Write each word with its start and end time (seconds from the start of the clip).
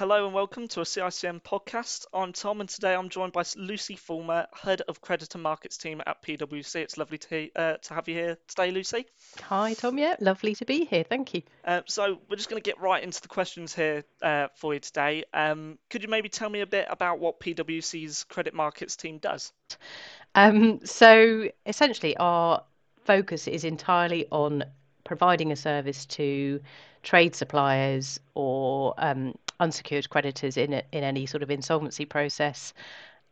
Hello 0.00 0.24
and 0.24 0.32
welcome 0.32 0.66
to 0.66 0.80
a 0.80 0.84
CICM 0.84 1.42
podcast. 1.42 2.06
I'm 2.14 2.32
Tom, 2.32 2.60
and 2.60 2.68
today 2.70 2.94
I'm 2.94 3.10
joined 3.10 3.34
by 3.34 3.44
Lucy 3.54 3.96
Fulmer, 3.96 4.46
Head 4.54 4.80
of 4.88 5.02
Creditor 5.02 5.36
Markets 5.36 5.76
Team 5.76 6.00
at 6.06 6.22
PwC. 6.22 6.76
It's 6.76 6.96
lovely 6.96 7.18
to, 7.18 7.50
uh, 7.54 7.76
to 7.76 7.92
have 7.92 8.08
you 8.08 8.14
here 8.14 8.38
today, 8.48 8.70
Lucy. 8.70 9.04
Hi, 9.42 9.74
Tom. 9.74 9.98
Yeah, 9.98 10.16
lovely 10.18 10.54
to 10.54 10.64
be 10.64 10.86
here. 10.86 11.04
Thank 11.04 11.34
you. 11.34 11.42
Uh, 11.66 11.82
so 11.86 12.18
we're 12.30 12.36
just 12.36 12.48
going 12.48 12.62
to 12.62 12.66
get 12.66 12.80
right 12.80 13.02
into 13.04 13.20
the 13.20 13.28
questions 13.28 13.74
here 13.74 14.02
uh, 14.22 14.48
for 14.56 14.72
you 14.72 14.80
today. 14.80 15.24
Um, 15.34 15.76
could 15.90 16.02
you 16.02 16.08
maybe 16.08 16.30
tell 16.30 16.48
me 16.48 16.62
a 16.62 16.66
bit 16.66 16.86
about 16.88 17.18
what 17.18 17.38
PwC's 17.38 18.24
Credit 18.24 18.54
Markets 18.54 18.96
Team 18.96 19.18
does? 19.18 19.52
Um, 20.34 20.80
so 20.82 21.50
essentially, 21.66 22.16
our 22.16 22.64
focus 23.04 23.46
is 23.46 23.64
entirely 23.64 24.26
on 24.32 24.64
providing 25.04 25.52
a 25.52 25.56
service 25.56 26.06
to 26.06 26.62
trade 27.02 27.34
suppliers 27.34 28.18
or 28.34 28.94
um, 28.96 29.34
unsecured 29.60 30.10
creditors 30.10 30.56
in 30.56 30.72
a, 30.72 30.82
in 30.92 31.04
any 31.04 31.26
sort 31.26 31.42
of 31.42 31.50
insolvency 31.50 32.04
process. 32.04 32.74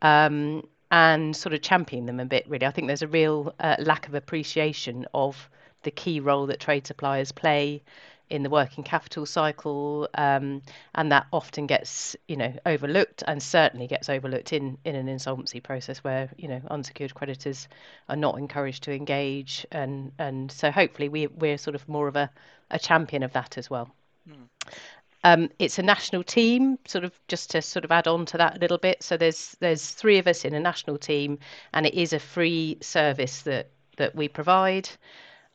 Um, 0.02 0.62
and 0.90 1.36
sort 1.36 1.52
of 1.52 1.60
champion 1.60 2.06
them 2.06 2.18
a 2.18 2.24
bit, 2.24 2.48
really. 2.48 2.66
I 2.66 2.70
think 2.70 2.86
there's 2.86 3.02
a 3.02 3.08
real 3.08 3.54
uh, 3.60 3.76
lack 3.78 4.08
of 4.08 4.14
appreciation 4.14 5.06
of 5.12 5.50
the 5.82 5.90
key 5.90 6.20
role 6.20 6.46
that 6.46 6.60
trade 6.60 6.86
suppliers 6.86 7.30
play 7.30 7.82
in 8.30 8.42
the 8.42 8.50
working 8.50 8.84
capital 8.84 9.24
cycle, 9.24 10.08
um, 10.14 10.62
and 10.94 11.12
that 11.12 11.26
often 11.32 11.66
gets 11.66 12.16
you 12.26 12.36
know 12.36 12.52
overlooked, 12.66 13.22
and 13.26 13.42
certainly 13.42 13.86
gets 13.86 14.08
overlooked 14.08 14.52
in 14.52 14.78
in 14.84 14.94
an 14.94 15.08
insolvency 15.08 15.60
process 15.60 15.98
where 15.98 16.30
you 16.36 16.48
know 16.48 16.60
unsecured 16.70 17.14
creditors 17.14 17.68
are 18.08 18.16
not 18.16 18.38
encouraged 18.38 18.82
to 18.84 18.92
engage, 18.92 19.66
and 19.72 20.12
and 20.18 20.50
so 20.52 20.70
hopefully 20.70 21.08
we 21.08 21.26
we're 21.26 21.58
sort 21.58 21.74
of 21.74 21.88
more 21.88 22.08
of 22.08 22.16
a 22.16 22.30
a 22.70 22.78
champion 22.78 23.22
of 23.22 23.32
that 23.32 23.56
as 23.56 23.70
well. 23.70 23.90
Hmm. 24.28 24.44
Um, 25.28 25.50
it's 25.58 25.78
a 25.78 25.82
national 25.82 26.22
team, 26.22 26.78
sort 26.86 27.04
of 27.04 27.12
just 27.28 27.50
to 27.50 27.60
sort 27.60 27.84
of 27.84 27.92
add 27.92 28.08
on 28.08 28.24
to 28.26 28.38
that 28.38 28.56
a 28.56 28.60
little 28.60 28.78
bit. 28.78 29.02
So 29.02 29.16
there's 29.16 29.56
there's 29.60 29.90
three 29.90 30.18
of 30.18 30.26
us 30.26 30.44
in 30.44 30.54
a 30.54 30.60
national 30.60 30.96
team, 30.96 31.38
and 31.74 31.86
it 31.86 31.94
is 31.94 32.12
a 32.12 32.18
free 32.18 32.78
service 32.80 33.42
that 33.42 33.68
that 33.98 34.14
we 34.14 34.28
provide. 34.28 34.88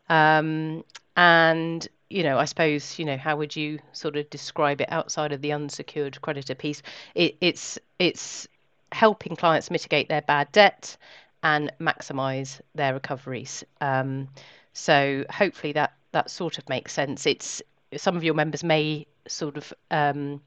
Um, 0.09 0.83
and 1.17 1.88
you 2.09 2.23
know, 2.23 2.38
I 2.38 2.45
suppose 2.45 3.00
you 3.00 3.06
know 3.06 3.17
how 3.17 3.36
would 3.38 3.56
you 3.56 3.80
sort 3.94 4.16
of 4.16 4.30
describe 4.30 4.80
it 4.81 4.92
outside 4.92 5.31
of 5.31 5.42
the 5.42 5.53
unsecured 5.53 6.22
creditor 6.22 6.55
piece? 6.55 6.83
It, 7.16 7.36
it's 7.42 7.80
it's 7.98 8.48
helping 8.92 9.36
clients 9.36 9.72
mitigate 9.72 10.08
their 10.08 10.22
bad 10.22 10.52
debt 10.52 10.95
and 11.42 11.72
maximise 11.80 12.61
their 12.76 12.94
recoveries. 12.94 13.64
Um, 13.81 14.28
so 14.73 15.26
hopefully 15.31 15.73
that 15.73 15.94
that 16.11 16.30
sort 16.30 16.59
of 16.59 16.70
makes 16.70 16.94
sense. 16.94 17.26
It's 17.26 17.61
some 17.98 18.16
of 18.16 18.23
your 18.23 18.36
members 18.36 18.64
may 18.64 19.08
sort 19.28 19.58
of 19.58 19.74
um, 19.92 20.42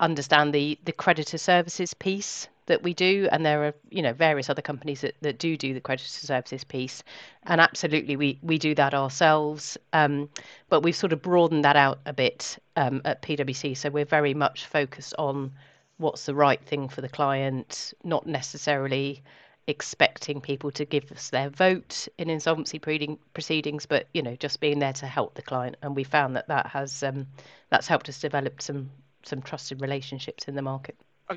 understand 0.00 0.52
the 0.52 0.78
the 0.84 0.92
creditor 0.92 1.38
services 1.38 1.94
piece 1.94 2.48
that 2.66 2.82
we 2.82 2.94
do. 2.94 3.28
And 3.32 3.44
there 3.44 3.64
are 3.64 3.74
you 3.90 4.02
know 4.02 4.12
various 4.12 4.48
other 4.50 4.62
companies 4.62 5.00
that, 5.02 5.14
that 5.22 5.38
do 5.38 5.56
do 5.56 5.74
the 5.74 5.80
creditor 5.80 6.08
services 6.08 6.64
piece. 6.64 7.02
And 7.44 7.60
absolutely 7.60 8.16
we 8.16 8.38
we 8.42 8.58
do 8.58 8.74
that 8.74 8.94
ourselves. 8.94 9.76
Um, 9.92 10.28
but 10.68 10.82
we've 10.82 10.96
sort 10.96 11.12
of 11.12 11.22
broadened 11.22 11.64
that 11.64 11.76
out 11.76 12.00
a 12.06 12.12
bit 12.12 12.58
um, 12.76 13.02
at 13.04 13.22
PwC 13.22 13.76
so 13.76 13.90
we're 13.90 14.04
very 14.04 14.34
much 14.34 14.66
focused 14.66 15.14
on 15.18 15.52
what's 15.98 16.26
the 16.26 16.34
right 16.34 16.62
thing 16.64 16.88
for 16.88 17.00
the 17.00 17.08
client 17.08 17.92
not 18.02 18.26
necessarily 18.26 19.22
expecting 19.66 20.40
people 20.40 20.70
to 20.72 20.84
give 20.84 21.10
us 21.12 21.30
their 21.30 21.48
vote 21.48 22.08
in 22.18 22.28
insolvency 22.28 22.78
proceedings, 22.78 23.86
but 23.86 24.08
you 24.12 24.22
know, 24.22 24.36
just 24.36 24.60
being 24.60 24.78
there 24.78 24.92
to 24.94 25.06
help 25.06 25.34
the 25.34 25.42
client. 25.42 25.76
And 25.82 25.94
we 25.94 26.04
found 26.04 26.36
that 26.36 26.48
that 26.48 26.66
has 26.66 27.02
um, 27.02 27.26
that's 27.70 27.86
helped 27.86 28.08
us 28.08 28.20
develop 28.20 28.60
some 28.60 28.90
some 29.24 29.42
trusted 29.42 29.80
relationships 29.80 30.48
in 30.48 30.54
the 30.54 30.62
market. 30.62 30.96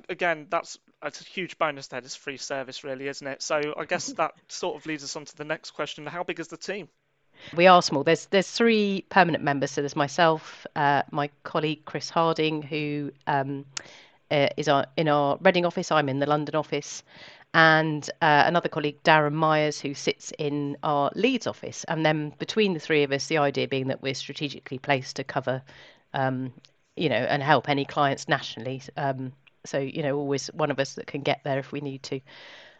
Again, 0.09 0.47
that's 0.49 0.79
that's 1.01 1.21
a 1.21 1.23
huge 1.23 1.57
bonus. 1.57 1.87
That 1.87 2.03
is 2.03 2.15
free 2.15 2.37
service, 2.37 2.83
really, 2.83 3.07
isn't 3.07 3.25
it? 3.25 3.41
So 3.41 3.75
I 3.77 3.85
guess 3.85 4.07
that 4.13 4.33
sort 4.47 4.75
of 4.75 4.85
leads 4.85 5.03
us 5.03 5.15
on 5.15 5.25
to 5.25 5.35
the 5.37 5.45
next 5.45 5.71
question: 5.71 6.05
How 6.05 6.23
big 6.23 6.39
is 6.39 6.47
the 6.47 6.57
team? 6.57 6.89
We 7.55 7.67
are 7.67 7.81
small. 7.81 8.03
There's 8.03 8.25
there's 8.27 8.49
three 8.49 9.05
permanent 9.09 9.43
members. 9.43 9.71
So 9.71 9.81
there's 9.81 9.95
myself, 9.95 10.65
uh, 10.75 11.03
my 11.11 11.29
colleague 11.43 11.85
Chris 11.85 12.09
Harding, 12.09 12.61
who 12.61 13.11
um, 13.27 13.65
uh, 14.31 14.47
is 14.57 14.67
our, 14.67 14.87
in 14.97 15.07
our 15.07 15.37
Reading 15.41 15.65
office. 15.65 15.91
I'm 15.91 16.09
in 16.09 16.19
the 16.19 16.25
London 16.25 16.55
office, 16.55 17.03
and 17.55 18.09
uh, 18.21 18.43
another 18.45 18.67
colleague, 18.67 19.01
Darren 19.03 19.31
Myers, 19.31 19.79
who 19.79 19.93
sits 19.93 20.33
in 20.37 20.75
our 20.83 21.09
Leeds 21.15 21.47
office. 21.47 21.85
And 21.85 22.05
then 22.05 22.33
between 22.37 22.73
the 22.73 22.81
three 22.81 23.03
of 23.03 23.13
us, 23.13 23.27
the 23.27 23.37
idea 23.37 23.65
being 23.65 23.87
that 23.87 24.01
we're 24.01 24.13
strategically 24.13 24.77
placed 24.77 25.15
to 25.15 25.23
cover, 25.23 25.61
um, 26.13 26.51
you 26.97 27.07
know, 27.07 27.15
and 27.15 27.41
help 27.41 27.69
any 27.69 27.85
clients 27.85 28.27
nationally. 28.27 28.81
Um, 28.97 29.31
so, 29.65 29.77
you 29.79 30.03
know, 30.03 30.17
always 30.17 30.47
one 30.47 30.69
of 30.69 30.81
us 30.81 30.95
that 30.95 31.07
can 31.07 31.21
get 31.21 31.39
there 31.45 31.57
if 31.57 31.71
we 31.71 31.79
need 31.79 32.03
to. 32.03 32.19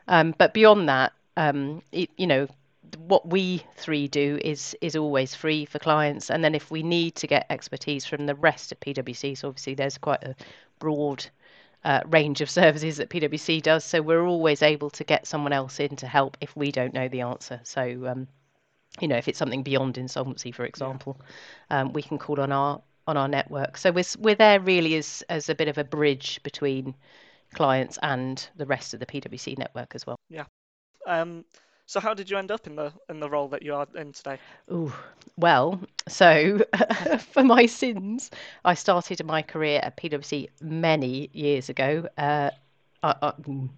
Um, 0.09 0.35
but 0.37 0.53
beyond 0.53 0.89
that, 0.89 1.13
um, 1.37 1.81
it, 1.93 2.09
you 2.17 2.27
know, 2.27 2.49
what 2.97 3.29
we 3.29 3.63
three 3.77 4.09
do 4.09 4.37
is 4.43 4.75
is 4.81 4.95
always 4.97 5.33
free 5.33 5.65
for 5.65 5.79
clients 5.79 6.29
and 6.29 6.43
then 6.43 6.53
if 6.53 6.69
we 6.69 6.83
need 6.83 7.15
to 7.15 7.27
get 7.27 7.45
expertise 7.49 8.05
from 8.05 8.27
the 8.27 8.35
rest 8.35 8.71
of 8.71 8.79
PwC 8.79 9.35
so 9.35 9.47
obviously 9.47 9.73
there's 9.73 9.97
quite 9.97 10.23
a 10.23 10.35
broad 10.79 11.25
uh, 11.85 12.01
range 12.07 12.41
of 12.41 12.49
services 12.49 12.97
that 12.97 13.09
PwC 13.09 13.61
does. 13.61 13.85
So 13.85 14.01
we're 14.01 14.25
always 14.25 14.63
able 14.63 14.89
to 14.89 15.03
get 15.03 15.27
someone 15.27 15.53
else 15.53 15.79
in 15.79 15.95
to 15.97 16.07
help 16.07 16.35
if 16.41 16.55
we 16.55 16.71
don't 16.71 16.95
know 16.95 17.07
the 17.07 17.21
answer. 17.21 17.61
So, 17.63 18.07
um, 18.07 18.27
you 18.99 19.07
know, 19.07 19.17
if 19.17 19.27
it's 19.27 19.37
something 19.37 19.61
beyond 19.61 19.99
insolvency, 19.99 20.51
for 20.51 20.65
example, 20.65 21.21
yeah. 21.69 21.81
um, 21.81 21.93
we 21.93 22.01
can 22.01 22.17
call 22.17 22.41
on 22.41 22.51
our 22.51 22.81
on 23.07 23.17
our 23.17 23.27
network. 23.27 23.77
So 23.77 23.91
we're 23.91 24.03
we're 24.17 24.35
there 24.35 24.59
really 24.59 24.95
as 24.95 25.23
as 25.29 25.47
a 25.47 25.55
bit 25.55 25.67
of 25.67 25.77
a 25.77 25.83
bridge 25.83 26.41
between 26.41 26.95
clients 27.53 27.99
and 28.01 28.45
the 28.55 28.65
rest 28.65 28.95
of 28.95 28.99
the 28.99 29.05
PwC 29.05 29.55
network 29.55 29.93
as 29.93 30.07
well. 30.07 30.17
Yeah. 30.27 30.45
Um, 31.05 31.45
so 31.85 31.99
how 31.99 32.13
did 32.13 32.29
you 32.29 32.37
end 32.37 32.51
up 32.51 32.67
in 32.67 32.75
the 32.75 32.91
in 33.09 33.19
the 33.19 33.29
role 33.29 33.47
that 33.49 33.61
you 33.61 33.75
are 33.75 33.87
in 33.95 34.11
today? 34.11 34.39
Ooh, 34.71 34.93
well, 35.37 35.81
so 36.07 36.63
for 37.31 37.43
my 37.43 37.65
sins, 37.65 38.31
I 38.63 38.73
started 38.73 39.23
my 39.25 39.41
career 39.41 39.79
at 39.83 39.97
PwC 39.97 40.49
many 40.61 41.29
years 41.33 41.69
ago. 41.69 42.07
Uh, 42.17 42.51
uh, 43.03 43.13
uh, 43.21 43.31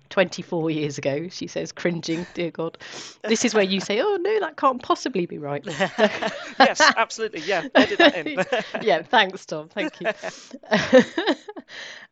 24 0.10 0.72
years 0.72 0.98
ago, 0.98 1.28
she 1.28 1.48
says, 1.48 1.74
cringing, 1.74 2.26
dear 2.34 2.50
God. 2.50 2.78
This 3.24 3.44
is 3.44 3.54
where 3.54 3.64
you 3.64 3.82
say, 3.82 4.00
oh, 4.00 4.18
no, 4.22 4.40
that 4.40 4.56
can't 4.56 4.82
possibly 4.82 5.26
be 5.26 5.38
right. 5.38 5.66
yes, 6.60 6.80
absolutely. 6.96 7.42
Yeah, 7.42 7.68
edit 7.76 7.98
that 7.98 8.16
in. 8.16 8.46
yeah, 8.82 9.02
thanks, 9.02 9.46
Tom. 9.46 9.68
Thank 9.68 10.00
you. 10.00 10.08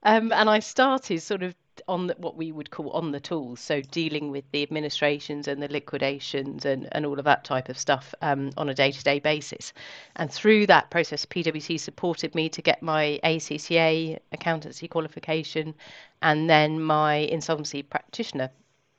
um, 0.04 0.34
and 0.34 0.50
I 0.50 0.60
started 0.60 1.22
sort 1.22 1.44
of 1.44 1.56
on 1.88 2.08
the, 2.08 2.16
what 2.18 2.36
we 2.36 2.52
would 2.52 2.72
call 2.72 2.90
on 2.92 3.12
the 3.12 3.20
tools, 3.20 3.60
so 3.60 3.82
dealing 3.82 4.32
with 4.32 4.44
the 4.52 4.64
administrations 4.64 5.48
and 5.48 5.62
the 5.62 5.68
liquidations 5.68 6.66
and, 6.66 6.88
and 6.92 7.06
all 7.06 7.20
of 7.20 7.26
that 7.26 7.44
type 7.44 7.70
of 7.70 7.78
stuff 7.78 8.14
um, 8.22 8.52
on 8.58 8.70
a 8.70 8.74
day 8.74 8.92
to 8.92 9.04
day 9.04 9.20
basis. 9.20 9.74
And 10.16 10.32
through 10.32 10.68
that 10.68 10.90
process, 10.90 11.26
PwC 11.26 11.80
supported 11.80 12.34
me 12.36 12.50
to 12.50 12.62
get 12.62 12.82
my 12.82 13.20
ACCA 13.24 14.20
accountancy 14.32 14.88
qualification 14.88 15.76
and 16.22 16.50
then 16.50 16.82
my 16.82 17.16
insolvency 17.16 17.84
practitioner 17.84 18.50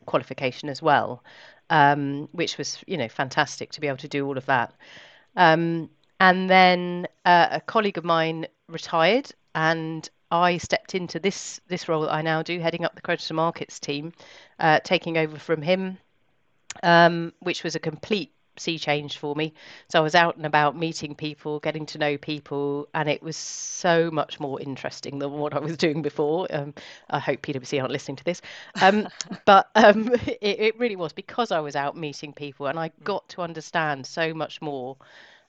qualification 0.07 0.69
as 0.69 0.81
well, 0.81 1.23
um, 1.71 2.29
which 2.33 2.59
was 2.59 2.83
you 2.87 2.97
know 2.97 3.09
fantastic 3.09 3.73
to 3.73 3.81
be 3.81 3.89
able 3.89 3.99
to 3.99 4.09
do 4.09 4.27
all 4.27 4.39
of 4.39 4.47
that. 4.47 4.73
Um, 5.37 5.91
and 6.21 6.49
then 6.49 7.07
uh, 7.25 7.49
a 7.51 7.61
colleague 7.61 7.99
of 7.99 8.05
mine 8.05 8.47
retired 8.69 9.31
and 9.55 10.09
I 10.31 10.59
stepped 10.59 10.95
into 10.95 11.21
this 11.21 11.61
this 11.69 11.89
role 11.89 12.03
that 12.03 12.13
I 12.13 12.23
now 12.23 12.43
do, 12.43 12.59
heading 12.59 12.85
up 12.85 12.95
the 12.95 13.03
creditor 13.03 13.35
markets 13.35 13.79
team, 13.79 14.13
uh, 14.59 14.81
taking 14.83 15.19
over 15.19 15.39
from 15.39 15.63
him, 15.63 15.99
um, 16.83 17.33
which 17.41 17.63
was 17.63 17.75
a 17.75 17.81
complete 17.81 18.33
sea 18.59 18.79
change 18.79 19.19
for 19.19 19.35
me. 19.35 19.53
So 19.89 19.99
I 19.99 20.03
was 20.03 20.15
out 20.15 20.37
and 20.37 20.47
about 20.47 20.77
meeting 20.77 21.15
people, 21.15 21.61
getting 21.61 21.87
to 21.87 21.99
know 21.99 22.17
people, 22.17 22.89
and 22.95 23.09
it 23.09 23.23
was 23.23 23.37
so 23.37 24.11
much 24.11 24.41
more 24.41 24.61
interesting 24.61 25.19
than 25.19 25.33
what 25.33 25.55
I 25.55 25.59
was 25.59 25.77
doing 25.77 26.03
before. 26.03 26.47
Um, 26.51 26.75
I 27.11 27.19
hope 27.19 27.43
PwC 27.43 27.81
aren't 27.81 27.93
listening 27.93 28.17
to 28.17 28.25
this, 28.25 28.43
um, 28.81 29.09
but 29.45 29.71
um, 29.75 30.13
it, 30.27 30.39
it 30.41 30.79
really 30.79 30.97
was 30.97 31.13
because 31.13 31.53
I 31.53 31.61
was 31.61 31.77
out 31.77 31.97
meeting 31.97 32.33
people, 32.33 32.67
and 32.67 32.79
I 32.79 32.91
got 33.05 33.29
to 33.31 33.43
understand 33.43 34.07
so 34.07 34.35
much 34.35 34.61
more 34.61 34.97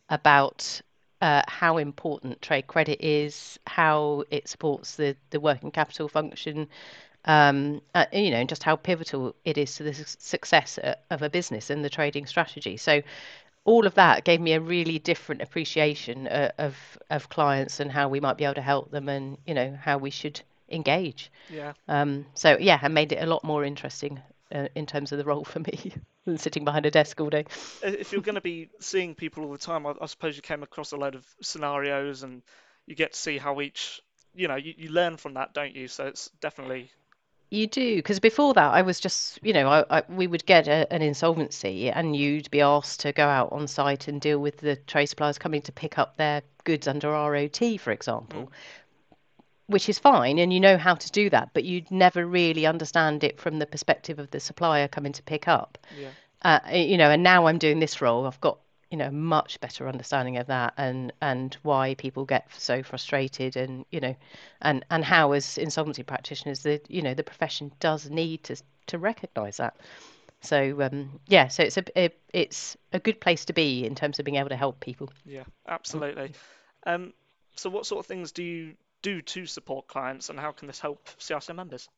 about 0.09 0.81
uh, 1.21 1.41
how 1.47 1.77
important 1.77 2.41
trade 2.41 2.67
credit 2.67 3.03
is, 3.03 3.59
how 3.67 4.23
it 4.29 4.47
supports 4.47 4.95
the, 4.95 5.15
the 5.31 5.39
working 5.39 5.71
capital 5.71 6.07
function, 6.07 6.67
um, 7.25 7.81
uh, 7.95 8.05
you 8.13 8.31
know, 8.31 8.37
and 8.37 8.49
just 8.49 8.63
how 8.63 8.75
pivotal 8.75 9.35
it 9.43 9.57
is 9.57 9.75
to 9.75 9.83
the 9.83 9.93
success 9.93 10.77
uh, 10.77 10.95
of 11.09 11.21
a 11.21 11.29
business 11.29 11.69
and 11.69 11.83
the 11.83 11.89
trading 11.89 12.25
strategy. 12.25 12.77
So, 12.77 13.01
all 13.65 13.85
of 13.85 13.95
that 13.95 14.23
gave 14.23 14.39
me 14.39 14.53
a 14.53 14.61
really 14.61 14.97
different 14.97 15.41
appreciation 15.41 16.27
uh, 16.27 16.51
of 16.57 16.77
of 17.09 17.27
clients 17.27 17.81
and 17.81 17.91
how 17.91 18.07
we 18.07 18.21
might 18.21 18.37
be 18.37 18.45
able 18.45 18.53
to 18.53 18.61
help 18.61 18.91
them, 18.91 19.09
and 19.09 19.37
you 19.45 19.53
know 19.53 19.77
how 19.81 19.97
we 19.97 20.09
should 20.09 20.39
engage. 20.69 21.29
Yeah. 21.49 21.73
Um, 21.87 22.25
so 22.33 22.57
yeah, 22.59 22.79
I 22.81 22.87
made 22.87 23.11
it 23.11 23.21
a 23.21 23.25
lot 23.25 23.43
more 23.43 23.65
interesting 23.65 24.21
uh, 24.53 24.67
in 24.75 24.85
terms 24.85 25.11
of 25.11 25.17
the 25.17 25.25
role 25.25 25.43
for 25.43 25.59
me 25.59 25.93
than 26.27 26.37
sitting 26.37 26.65
behind 26.65 26.85
a 26.85 26.91
desk 26.91 27.19
all 27.19 27.29
day. 27.29 27.45
If 27.81 28.11
you're 28.11 28.21
going 28.21 28.35
to 28.35 28.41
be 28.41 28.69
seeing 28.79 29.15
people 29.15 29.45
all 29.45 29.51
the 29.51 29.57
time, 29.57 29.87
I, 29.87 29.93
I, 29.99 30.05
suppose 30.05 30.35
you 30.35 30.41
came 30.41 30.61
across 30.61 30.91
a 30.91 30.97
load 30.97 31.15
of 31.15 31.25
scenarios 31.41 32.23
and 32.23 32.43
you 32.85 32.95
get 32.95 33.13
to 33.13 33.19
see 33.19 33.37
how 33.37 33.61
each 33.61 34.01
you 34.35 34.47
know 34.47 34.55
you, 34.55 34.73
you 34.77 34.89
learn 34.89 35.17
from 35.17 35.33
that, 35.35 35.53
don't 35.53 35.73
you? 35.73 35.87
So 35.87 36.05
it's 36.05 36.29
definitely 36.41 36.91
You 37.49 37.65
do, 37.65 37.95
because 37.95 38.19
before 38.19 38.53
that, 38.55 38.73
I 38.73 38.81
was 38.81 38.99
just, 38.99 39.39
you 39.41 39.53
know, 39.53 39.69
I, 39.69 39.85
I, 39.89 40.03
we 40.09 40.27
would 40.27 40.45
get 40.45 40.67
a, 40.67 40.91
an 40.93 41.01
insolvency 41.01 41.89
and 41.89 42.13
you'd 42.13 42.51
be 42.51 42.59
asked 42.59 42.99
to 43.01 43.13
go 43.13 43.25
out 43.25 43.53
on 43.53 43.67
site 43.67 44.09
and 44.09 44.19
deal 44.19 44.39
with 44.39 44.57
the 44.57 44.75
trade 44.75 45.05
suppliers 45.05 45.37
coming 45.37 45.61
to 45.61 45.71
pick 45.71 45.97
up 45.97 46.17
their 46.17 46.41
goods 46.65 46.89
under 46.89 47.09
ROT, 47.09 47.79
for 47.79 47.91
example, 47.91 48.41
hmm. 48.41 48.53
Which 49.67 49.89
is 49.89 49.99
fine, 49.99 50.39
and 50.39 50.51
you 50.51 50.59
know 50.59 50.77
how 50.77 50.95
to 50.95 51.11
do 51.11 51.29
that, 51.29 51.49
but 51.53 51.63
you'd 51.65 51.91
never 51.91 52.25
really 52.25 52.65
understand 52.65 53.23
it 53.23 53.39
from 53.39 53.59
the 53.59 53.65
perspective 53.65 54.17
of 54.17 54.31
the 54.31 54.39
supplier 54.39 54.87
coming 54.87 55.13
to 55.13 55.23
pick 55.23 55.47
up. 55.47 55.77
yeah. 55.97 56.09
Uh, 56.41 56.59
you 56.71 56.97
know, 56.97 57.09
and 57.09 57.23
now 57.23 57.47
I'm 57.47 57.57
doing 57.57 57.79
this 57.79 57.99
role, 57.99 58.27
I've 58.27 58.39
got, 58.39 58.59
you 58.91 58.97
know, 58.97 59.09
much 59.09 59.59
better 59.59 59.87
understanding 59.89 60.37
of 60.37 60.47
that 60.47 60.73
and 60.77 61.11
and 61.19 61.57
why 61.63 61.95
people 61.95 62.25
get 62.25 62.47
so 62.55 62.83
frustrated 62.83 63.57
and, 63.57 63.85
you 63.91 63.99
know, 63.99 64.15
and 64.61 64.85
and 64.91 65.03
how 65.03 65.31
as 65.31 65.57
insolvency 65.57 66.03
practitioners 66.03 66.61
the, 66.61 66.79
you 66.87 67.01
know, 67.01 67.15
the 67.15 67.23
profession 67.23 67.71
does 67.79 68.09
need 68.09 68.43
to 68.43 68.55
to 68.85 68.97
recognize 68.99 69.57
that. 69.57 69.77
So 70.41 70.81
um, 70.83 71.19
yeah, 71.27 71.47
so 71.47 71.63
it's 71.63 71.77
a, 71.77 71.83
a 71.97 72.09
it's 72.33 72.77
a 72.93 72.99
good 72.99 73.19
place 73.19 73.45
to 73.45 73.53
be 73.53 73.83
in 73.85 73.95
terms 73.95 74.19
of 74.19 74.25
being 74.25 74.37
able 74.37 74.49
to 74.49 74.55
help 74.55 74.79
people. 74.79 75.09
Yeah, 75.25 75.43
absolutely. 75.67 76.33
Um, 76.85 77.13
so 77.55 77.69
what 77.71 77.85
sort 77.87 77.99
of 77.99 78.05
things 78.05 78.31
do 78.31 78.43
you 78.43 78.75
do 79.01 79.21
to 79.21 79.45
support 79.45 79.87
clients, 79.87 80.29
and 80.29 80.39
how 80.39 80.51
can 80.51 80.67
this 80.67 80.79
help 80.79 81.07
CICM 81.19 81.55
members? 81.55 81.89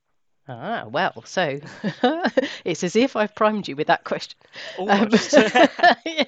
Ah, 0.48 0.86
well, 0.90 1.24
so 1.26 1.60
it's 2.66 2.84
as 2.84 2.96
if 2.96 3.16
I've 3.16 3.36
primed 3.36 3.68
you 3.68 3.76
with 3.76 3.88
that 3.88 4.04
question. 4.04 4.38
Um, 4.80 5.10
yeah. 6.06 6.24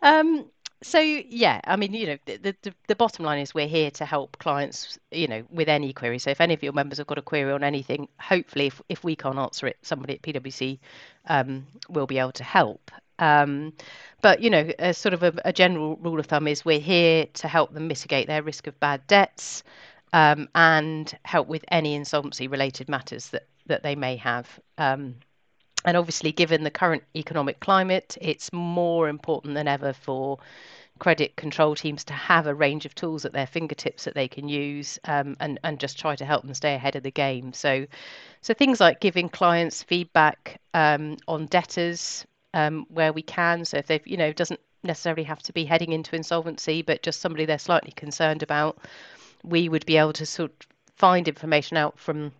Um, 0.00 0.46
so 0.82 0.98
yeah, 0.98 1.60
I 1.64 1.76
mean, 1.76 1.94
you 1.94 2.06
know, 2.06 2.18
the, 2.26 2.56
the 2.62 2.74
the 2.88 2.96
bottom 2.96 3.24
line 3.24 3.38
is 3.38 3.54
we're 3.54 3.68
here 3.68 3.90
to 3.92 4.04
help 4.04 4.38
clients, 4.38 4.98
you 5.10 5.28
know, 5.28 5.44
with 5.50 5.68
any 5.68 5.92
query. 5.92 6.18
So 6.18 6.30
if 6.30 6.40
any 6.40 6.54
of 6.54 6.62
your 6.62 6.72
members 6.72 6.98
have 6.98 7.06
got 7.06 7.18
a 7.18 7.22
query 7.22 7.52
on 7.52 7.62
anything, 7.62 8.08
hopefully, 8.18 8.66
if 8.66 8.82
if 8.88 9.04
we 9.04 9.14
can't 9.14 9.38
answer 9.38 9.66
it, 9.66 9.76
somebody 9.82 10.14
at 10.14 10.22
PwC 10.22 10.78
um, 11.26 11.66
will 11.88 12.06
be 12.06 12.18
able 12.18 12.32
to 12.32 12.44
help. 12.44 12.90
Um, 13.22 13.72
but 14.20 14.40
you 14.40 14.50
know, 14.50 14.68
a 14.80 14.92
sort 14.92 15.14
of 15.14 15.22
a, 15.22 15.32
a 15.44 15.52
general 15.52 15.96
rule 15.96 16.18
of 16.18 16.26
thumb 16.26 16.48
is 16.48 16.64
we're 16.64 16.80
here 16.80 17.26
to 17.34 17.48
help 17.48 17.72
them 17.72 17.86
mitigate 17.86 18.26
their 18.26 18.42
risk 18.42 18.66
of 18.66 18.78
bad 18.80 19.06
debts 19.06 19.62
um, 20.12 20.48
and 20.56 21.16
help 21.24 21.46
with 21.46 21.64
any 21.68 21.94
insolvency 21.94 22.48
related 22.48 22.88
matters 22.88 23.28
that 23.28 23.46
that 23.66 23.84
they 23.84 23.94
may 23.94 24.16
have. 24.16 24.58
Um, 24.76 25.14
and 25.84 25.96
obviously, 25.96 26.32
given 26.32 26.64
the 26.64 26.70
current 26.70 27.04
economic 27.14 27.60
climate, 27.60 28.18
it's 28.20 28.52
more 28.52 29.08
important 29.08 29.54
than 29.54 29.68
ever 29.68 29.92
for 29.92 30.38
credit 30.98 31.36
control 31.36 31.74
teams 31.76 32.04
to 32.04 32.12
have 32.12 32.46
a 32.46 32.54
range 32.54 32.86
of 32.86 32.94
tools 32.94 33.24
at 33.24 33.32
their 33.32 33.46
fingertips 33.46 34.04
that 34.04 34.14
they 34.14 34.28
can 34.28 34.48
use 34.48 34.98
um, 35.04 35.36
and 35.38 35.60
and 35.62 35.78
just 35.78 35.96
try 35.96 36.16
to 36.16 36.24
help 36.24 36.42
them 36.42 36.54
stay 36.54 36.74
ahead 36.74 36.96
of 36.96 37.04
the 37.04 37.10
game. 37.12 37.52
So, 37.52 37.86
so 38.40 38.52
things 38.52 38.80
like 38.80 39.00
giving 39.00 39.28
clients 39.28 39.84
feedback 39.84 40.60
um, 40.74 41.18
on 41.28 41.46
debtors 41.46 42.26
um, 42.54 42.86
where 42.88 43.12
we 43.12 43.22
can. 43.22 43.64
So 43.64 43.78
if 43.78 43.86
they've 43.86 44.06
you 44.06 44.16
know 44.16 44.32
doesn't 44.32 44.60
necessarily 44.82 45.24
have 45.24 45.42
to 45.44 45.52
be 45.52 45.64
heading 45.64 45.92
into 45.92 46.16
insolvency, 46.16 46.82
but 46.82 47.02
just 47.02 47.20
somebody 47.20 47.44
they're 47.44 47.58
slightly 47.58 47.92
concerned 47.92 48.42
about, 48.42 48.78
we 49.44 49.68
would 49.68 49.86
be 49.86 49.96
able 49.96 50.12
to 50.14 50.26
sort 50.26 50.50
of 50.50 50.66
find 50.96 51.28
information 51.28 51.76
out 51.76 51.98
from 51.98 52.32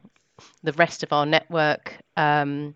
the 0.63 0.73
rest 0.73 1.03
of 1.03 1.13
our 1.13 1.27
network. 1.27 1.97
Um, 2.17 2.75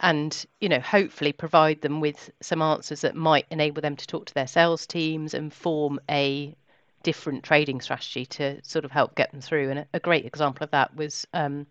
and 0.00 0.44
you 0.60 0.68
know 0.68 0.80
hopefully 0.80 1.32
provide 1.32 1.80
them 1.82 2.00
with 2.00 2.30
some 2.40 2.60
answers 2.60 3.02
that 3.02 3.14
might 3.14 3.46
enable 3.50 3.80
them 3.80 3.94
to 3.94 4.06
talk 4.08 4.26
to 4.26 4.34
their 4.34 4.46
sales 4.46 4.86
teams 4.86 5.34
and 5.34 5.52
form 5.52 6.00
a 6.10 6.54
different 7.08 7.42
trading 7.42 7.80
strategy 7.80 8.26
to 8.26 8.62
sort 8.62 8.84
of 8.84 8.90
help 8.90 9.14
get 9.14 9.30
them 9.30 9.40
through 9.40 9.70
and 9.70 9.86
a, 9.94 10.00
great 10.00 10.26
example 10.26 10.62
of 10.62 10.70
that 10.72 10.94
was 10.94 11.26
um, 11.32 11.66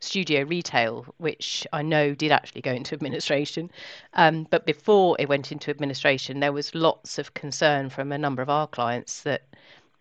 studio 0.00 0.42
retail 0.42 1.06
which 1.16 1.66
i 1.72 1.80
know 1.80 2.14
did 2.14 2.30
actually 2.30 2.60
go 2.60 2.72
into 2.72 2.94
administration 2.98 3.70
um, 4.12 4.46
but 4.50 4.66
before 4.66 5.16
it 5.18 5.30
went 5.30 5.50
into 5.50 5.70
administration 5.70 6.40
there 6.40 6.52
was 6.52 6.74
lots 6.74 7.18
of 7.18 7.32
concern 7.32 7.88
from 7.88 8.12
a 8.12 8.18
number 8.18 8.42
of 8.42 8.50
our 8.50 8.66
clients 8.66 9.22
that 9.22 9.44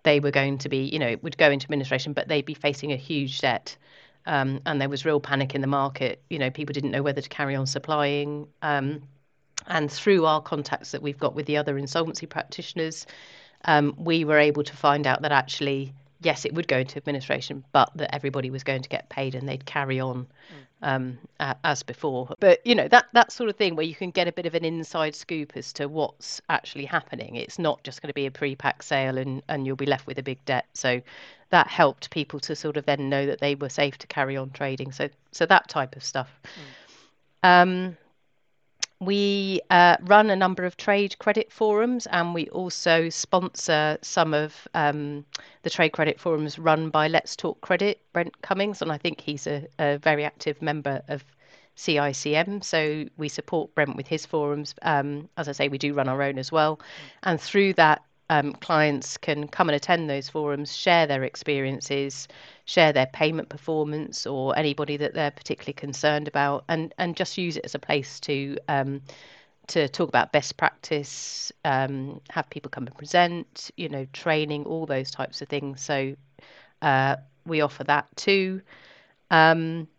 they 0.04 0.20
were 0.20 0.32
going 0.32 0.58
to 0.58 0.68
be 0.68 0.80
you 0.80 1.00
know 1.00 1.08
it 1.08 1.24
would 1.24 1.38
go 1.38 1.50
into 1.50 1.64
administration 1.64 2.12
but 2.12 2.28
they'd 2.28 2.46
be 2.46 2.54
facing 2.54 2.92
a 2.92 2.98
huge 2.98 3.40
debt 3.40 3.78
um, 4.26 4.60
and 4.66 4.82
there 4.82 4.90
was 4.90 5.06
real 5.06 5.20
panic 5.20 5.56
in 5.56 5.62
the 5.62 5.68
market. 5.82 6.22
You 6.30 6.38
know, 6.38 6.52
people 6.52 6.74
didn't 6.74 6.92
know 6.92 7.02
whether 7.02 7.22
to 7.22 7.30
carry 7.30 7.56
on 7.56 7.66
supplying. 7.66 8.48
Um, 8.62 9.02
and 9.68 9.92
through 9.92 10.26
our 10.26 10.42
contacts 10.42 10.92
that 10.92 11.02
we've 11.02 11.18
got 11.18 11.36
with 11.36 11.46
the 11.46 11.58
other 11.58 11.78
insolvency 11.78 12.26
practitioners, 12.26 13.06
um, 13.66 13.96
we 13.98 14.26
were 14.26 14.40
able 14.40 14.64
to 14.64 14.76
find 14.76 15.08
out 15.08 15.22
that 15.22 15.32
actually, 15.32 15.94
yes, 16.22 16.46
it 16.46 16.54
would 16.54 16.68
go 16.68 16.78
into 16.78 16.98
administration, 16.98 17.64
but 17.72 17.92
that 17.96 18.14
everybody 18.14 18.50
was 18.50 18.64
going 18.64 18.82
to 18.82 18.90
get 18.90 19.10
paid 19.10 19.36
and 19.36 19.48
they'd 19.48 19.66
carry 19.66 20.00
on 20.00 20.28
um, 20.82 21.18
a- 21.40 21.56
as 21.64 21.84
before. 21.84 22.34
But 22.40 22.66
you 22.66 22.76
know 22.76 22.88
that 22.88 23.06
that 23.14 23.32
sort 23.32 23.50
of 23.50 23.56
thing 23.56 23.76
where 23.76 23.86
you 23.86 23.96
can 23.96 24.12
get 24.12 24.28
a 24.28 24.32
bit 24.32 24.46
of 24.46 24.56
an 24.56 24.66
inside 24.66 25.16
scoop 25.16 25.54
as 25.56 25.74
to 25.74 25.88
what's 25.88 26.42
actually 26.50 26.86
happening. 26.86 27.36
It's 27.36 27.60
not 27.60 27.84
just 27.84 28.02
going 28.02 28.10
to 28.10 28.14
be 28.14 28.26
a 28.26 28.32
pre-pack 28.32 28.84
sale 28.84 29.18
and 29.18 29.42
and 29.48 29.66
you'll 29.66 29.76
be 29.76 29.86
left 29.86 30.08
with 30.08 30.18
a 30.18 30.24
big 30.24 30.44
debt. 30.46 30.66
So 30.74 31.02
that 31.50 31.68
helped 31.68 32.10
people 32.10 32.40
to 32.42 32.56
sort 32.56 32.78
of 32.78 32.86
then 32.86 33.10
know 33.10 33.26
that 33.26 33.40
they 33.40 33.56
were 33.56 33.70
safe 33.70 33.98
to 34.00 34.08
carry 34.08 34.38
on 34.38 34.50
trading. 34.52 34.92
So 34.92 35.10
so 35.32 35.46
that 35.46 35.68
type 35.70 35.96
of 35.96 36.04
stuff. 36.04 36.30
Um, 37.44 37.98
we 39.02 39.60
uh, 39.72 39.98
run 40.02 40.30
a 40.30 40.36
number 40.36 40.64
of 40.64 40.78
trade 40.78 41.18
credit 41.18 41.52
forums 41.52 42.06
and 42.06 42.36
we 42.36 42.48
also 42.50 43.10
sponsor 43.10 43.98
some 44.04 44.32
of 44.36 44.68
um, 44.76 45.26
the 45.64 45.72
trade 45.72 45.90
credit 45.90 46.20
forums 46.20 46.60
run 46.60 46.92
by 46.92 47.08
Let's 47.08 47.36
Talk 47.36 47.60
Credit, 47.62 48.00
Brent 48.14 48.40
Cummings, 48.44 48.80
and 48.80 48.92
I 48.92 49.00
think 49.00 49.20
he's 49.20 49.48
a, 49.48 49.68
a 49.80 49.98
very 49.98 50.24
active 50.24 50.62
member 50.62 51.02
of 51.08 51.26
CICM. 51.78 52.64
So 52.64 53.06
we 53.18 53.28
support 53.28 53.74
Brent 53.74 53.96
with 53.96 54.08
his 54.08 54.28
forums. 54.28 54.76
Um, 54.84 55.28
as 55.36 55.50
I 55.50 55.54
say, 55.54 55.68
we 55.68 55.80
do 55.80 55.96
run 55.96 56.08
our 56.08 56.22
own 56.22 56.38
as 56.38 56.52
well. 56.52 56.80
And 57.24 57.42
through 57.42 57.74
that, 57.74 58.04
um, 58.32 58.54
clients 58.54 59.18
can 59.18 59.46
come 59.50 59.68
and 59.68 59.76
attend 59.76 60.10
those 60.10 60.30
forums, 60.30 60.74
share 60.74 61.06
their 61.06 61.24
experiences, 61.26 62.30
share 62.64 62.94
their 62.94 63.08
payment 63.08 63.50
performance, 63.50 64.26
or 64.26 64.58
anybody 64.58 64.96
that 64.96 65.14
they're 65.14 65.32
particularly 65.32 65.74
concerned 65.74 66.30
about, 66.30 66.64
and 66.70 66.94
and 66.98 67.18
just 67.18 67.38
use 67.38 67.58
it 67.58 67.66
as 67.66 67.76
a 67.76 67.80
place 67.80 68.22
to 68.22 68.58
um, 68.70 69.02
to 69.68 69.90
talk 69.90 70.08
about 70.08 70.32
best 70.32 70.56
practice, 70.56 71.52
um, 71.66 72.22
have 72.30 72.50
people 72.50 72.70
come 72.70 72.88
and 72.88 72.98
present, 72.98 73.70
you 73.76 73.90
know, 73.90 74.08
training, 74.14 74.64
all 74.66 74.86
those 74.86 75.12
types 75.12 75.42
of 75.42 75.50
things. 75.50 75.82
So 75.82 76.16
uh, 76.82 77.18
we 77.46 77.60
offer 77.60 77.84
that 77.84 78.08
too. 78.16 78.62
Um, 79.30 79.90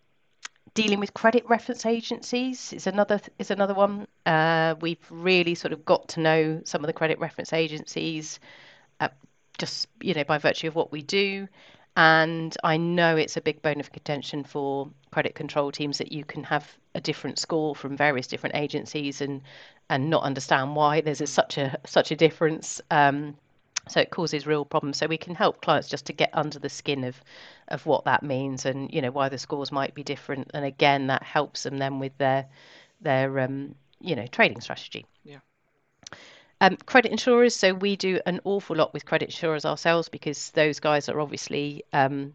dealing 0.74 1.00
with 1.00 1.12
credit 1.14 1.44
reference 1.48 1.84
agencies 1.84 2.72
is 2.72 2.86
another 2.86 3.20
is 3.38 3.50
another 3.50 3.74
one. 3.74 4.06
Uh, 4.26 4.74
we've 4.80 5.04
really 5.10 5.54
sort 5.54 5.72
of 5.72 5.84
got 5.84 6.08
to 6.08 6.20
know 6.20 6.60
some 6.64 6.82
of 6.82 6.86
the 6.86 6.92
credit 6.92 7.18
reference 7.18 7.52
agencies, 7.52 8.40
uh, 9.00 9.08
just 9.58 9.88
you 10.00 10.14
know 10.14 10.24
by 10.24 10.38
virtue 10.38 10.68
of 10.68 10.74
what 10.74 10.92
we 10.92 11.02
do, 11.02 11.46
and 11.96 12.56
I 12.64 12.76
know 12.78 13.16
it's 13.16 13.36
a 13.36 13.40
big 13.40 13.60
bone 13.60 13.80
of 13.80 13.92
contention 13.92 14.44
for 14.44 14.88
credit 15.10 15.34
control 15.34 15.70
teams 15.72 15.98
that 15.98 16.12
you 16.12 16.24
can 16.24 16.44
have 16.44 16.76
a 16.94 17.00
different 17.00 17.38
score 17.38 17.74
from 17.74 17.96
various 17.96 18.26
different 18.26 18.56
agencies 18.56 19.20
and 19.20 19.42
and 19.90 20.08
not 20.08 20.22
understand 20.22 20.74
why 20.74 21.02
there's 21.02 21.20
a, 21.20 21.26
such 21.26 21.58
a 21.58 21.78
such 21.84 22.10
a 22.10 22.16
difference. 22.16 22.80
Um, 22.90 23.36
so 23.88 24.00
it 24.00 24.10
causes 24.10 24.46
real 24.46 24.64
problems. 24.64 24.98
So 24.98 25.06
we 25.06 25.18
can 25.18 25.34
help 25.34 25.60
clients 25.60 25.88
just 25.88 26.06
to 26.06 26.12
get 26.12 26.30
under 26.32 26.58
the 26.58 26.68
skin 26.68 27.04
of 27.04 27.20
of 27.68 27.84
what 27.86 28.04
that 28.04 28.22
means 28.22 28.66
and 28.66 28.92
you 28.92 29.00
know 29.02 29.10
why 29.10 29.28
the 29.28 29.38
scores 29.38 29.72
might 29.72 29.94
be 29.94 30.02
different. 30.02 30.50
And 30.54 30.64
again, 30.64 31.08
that 31.08 31.22
helps 31.22 31.62
them 31.64 31.78
then 31.78 31.98
with 31.98 32.16
their 32.18 32.46
their 33.00 33.40
um, 33.40 33.74
you 34.00 34.16
know 34.16 34.26
trading 34.26 34.60
strategy. 34.60 35.06
Yeah. 35.24 35.38
Um, 36.60 36.76
credit 36.86 37.10
insurers. 37.10 37.56
So 37.56 37.74
we 37.74 37.96
do 37.96 38.20
an 38.24 38.40
awful 38.44 38.76
lot 38.76 38.92
with 38.94 39.04
credit 39.04 39.30
insurers 39.30 39.64
ourselves 39.64 40.08
because 40.08 40.50
those 40.50 40.78
guys 40.78 41.08
are 41.08 41.20
obviously 41.20 41.84
um, 41.92 42.34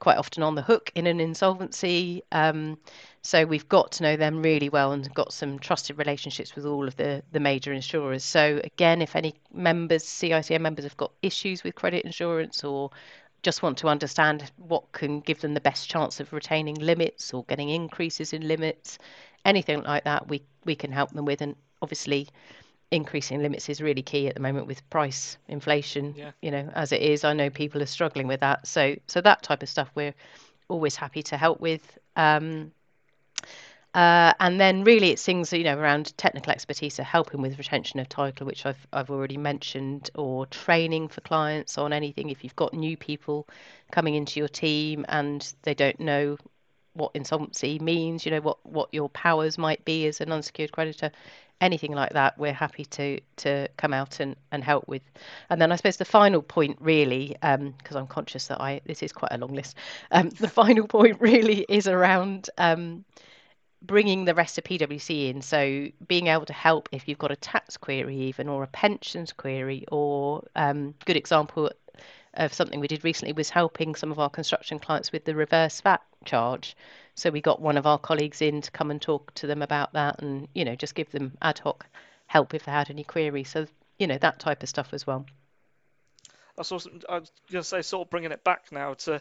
quite 0.00 0.16
often 0.16 0.42
on 0.42 0.56
the 0.56 0.62
hook 0.62 0.90
in 0.96 1.06
an 1.06 1.20
insolvency. 1.20 2.24
Um, 2.32 2.78
so 3.22 3.44
we've 3.44 3.68
got 3.68 3.92
to 3.92 4.02
know 4.02 4.16
them 4.16 4.42
really 4.42 4.68
well 4.68 4.92
and 4.92 5.12
got 5.14 5.32
some 5.32 5.58
trusted 5.58 5.98
relationships 5.98 6.56
with 6.56 6.64
all 6.64 6.88
of 6.88 6.96
the, 6.96 7.22
the 7.32 7.40
major 7.40 7.72
insurers. 7.72 8.24
So 8.24 8.60
again, 8.64 9.02
if 9.02 9.14
any 9.14 9.34
members, 9.52 10.04
CICM 10.04 10.60
members, 10.60 10.84
have 10.84 10.96
got 10.96 11.12
issues 11.20 11.62
with 11.62 11.74
credit 11.74 12.04
insurance 12.04 12.64
or 12.64 12.90
just 13.42 13.62
want 13.62 13.78
to 13.78 13.88
understand 13.88 14.50
what 14.56 14.92
can 14.92 15.20
give 15.20 15.40
them 15.40 15.54
the 15.54 15.60
best 15.60 15.88
chance 15.88 16.20
of 16.20 16.32
retaining 16.32 16.76
limits 16.76 17.32
or 17.34 17.44
getting 17.44 17.68
increases 17.68 18.32
in 18.32 18.46
limits, 18.46 18.98
anything 19.44 19.82
like 19.82 20.04
that, 20.04 20.28
we 20.28 20.42
we 20.64 20.74
can 20.74 20.92
help 20.92 21.10
them 21.12 21.24
with. 21.24 21.40
And 21.40 21.56
obviously, 21.82 22.28
increasing 22.90 23.42
limits 23.42 23.68
is 23.68 23.80
really 23.80 24.02
key 24.02 24.28
at 24.28 24.34
the 24.34 24.40
moment 24.40 24.66
with 24.66 24.88
price 24.90 25.38
inflation. 25.48 26.14
Yeah. 26.16 26.32
You 26.42 26.50
know, 26.50 26.70
as 26.74 26.92
it 26.92 27.02
is, 27.02 27.24
I 27.24 27.32
know 27.32 27.50
people 27.50 27.82
are 27.82 27.86
struggling 27.86 28.26
with 28.26 28.40
that. 28.40 28.66
So 28.66 28.96
so 29.06 29.20
that 29.20 29.42
type 29.42 29.62
of 29.62 29.68
stuff 29.68 29.90
we're 29.94 30.14
always 30.68 30.96
happy 30.96 31.22
to 31.24 31.36
help 31.36 31.60
with. 31.60 31.98
Um, 32.16 32.72
Uh, 33.92 34.32
and 34.38 34.60
then 34.60 34.84
really 34.84 35.10
it's 35.10 35.24
things 35.24 35.52
you 35.52 35.64
know 35.64 35.76
around 35.76 36.16
technical 36.16 36.52
expertise, 36.52 36.94
so 36.94 37.02
helping 37.02 37.42
with 37.42 37.58
retention 37.58 37.98
of 37.98 38.08
title, 38.08 38.46
which 38.46 38.64
I've 38.64 38.86
I've 38.92 39.10
already 39.10 39.36
mentioned, 39.36 40.10
or 40.14 40.46
training 40.46 41.08
for 41.08 41.20
clients 41.22 41.76
on 41.76 41.92
anything. 41.92 42.30
If 42.30 42.44
you've 42.44 42.54
got 42.56 42.72
new 42.72 42.96
people 42.96 43.48
coming 43.90 44.14
into 44.14 44.38
your 44.38 44.48
team 44.48 45.04
and 45.08 45.52
they 45.62 45.74
don't 45.74 45.98
know 45.98 46.38
what 46.94 47.10
insolvency 47.14 47.80
means, 47.80 48.24
you 48.24 48.30
know 48.30 48.40
what 48.40 48.64
what 48.64 48.88
your 48.92 49.08
powers 49.08 49.58
might 49.58 49.84
be 49.84 50.06
as 50.06 50.20
an 50.20 50.30
unsecured 50.30 50.70
creditor, 50.70 51.10
anything 51.60 51.92
like 51.92 52.12
that, 52.12 52.38
we're 52.38 52.52
happy 52.52 52.84
to 52.84 53.20
to 53.36 53.68
come 53.76 53.92
out 53.92 54.20
and, 54.20 54.36
and 54.52 54.64
help 54.64 54.86
with. 54.88 55.02
And 55.50 55.60
then 55.60 55.72
I 55.72 55.76
suppose 55.76 55.96
the 55.96 56.04
final 56.04 56.42
point 56.42 56.78
really, 56.80 57.36
because 57.40 57.96
um, 57.96 57.96
I'm 57.96 58.06
conscious 58.06 58.46
that 58.48 58.60
I 58.60 58.80
this 58.86 59.02
is 59.02 59.12
quite 59.12 59.32
a 59.32 59.38
long 59.38 59.54
list. 59.54 59.76
Um, 60.10 60.30
the 60.38 60.48
final 60.48 60.86
point 60.86 61.20
really 61.20 61.66
is 61.68 61.88
around 61.88 62.50
um, 62.58 63.04
bringing 63.82 64.24
the 64.24 64.34
rest 64.34 64.58
of 64.58 64.64
PwC 64.64 65.30
in. 65.30 65.42
So 65.42 65.88
being 66.06 66.26
able 66.26 66.46
to 66.46 66.52
help 66.52 66.88
if 66.92 67.08
you've 67.08 67.18
got 67.18 67.30
a 67.30 67.36
tax 67.36 67.76
query 67.76 68.16
even 68.16 68.48
or 68.48 68.62
a 68.62 68.66
pensions 68.66 69.32
query 69.32 69.84
or 69.90 70.46
um, 70.54 70.94
good 71.06 71.16
example 71.16 71.70
of 72.34 72.52
something 72.52 72.78
we 72.78 72.88
did 72.88 73.04
recently 73.04 73.32
was 73.32 73.50
helping 73.50 73.94
some 73.94 74.12
of 74.12 74.18
our 74.18 74.30
construction 74.30 74.78
clients 74.78 75.12
with 75.12 75.24
the 75.24 75.34
reverse 75.34 75.80
VAT 75.80 76.02
charge. 76.24 76.76
So 77.14 77.30
we 77.30 77.40
got 77.40 77.60
one 77.60 77.76
of 77.76 77.86
our 77.86 77.98
colleagues 77.98 78.40
in 78.40 78.60
to 78.62 78.70
come 78.70 78.90
and 78.90 79.00
talk 79.00 79.34
to 79.34 79.46
them 79.46 79.62
about 79.62 79.92
that 79.94 80.22
and, 80.22 80.46
you 80.54 80.64
know, 80.64 80.76
just 80.76 80.94
give 80.94 81.10
them 81.10 81.36
ad 81.42 81.58
hoc 81.58 81.86
help 82.26 82.54
if 82.54 82.64
they 82.64 82.72
had 82.72 82.90
any 82.90 83.02
queries. 83.02 83.50
So, 83.50 83.66
you 83.98 84.06
know, 84.06 84.18
that 84.18 84.38
type 84.38 84.62
of 84.62 84.68
stuff 84.68 84.94
as 84.94 85.06
well. 85.06 85.26
I 86.56 86.60
was, 86.60 86.86
going 86.86 87.24
to 87.50 87.64
say, 87.64 87.82
sort 87.82 88.06
of 88.06 88.10
bringing 88.10 88.32
it 88.32 88.44
back 88.44 88.70
now 88.70 88.94
to 88.94 89.20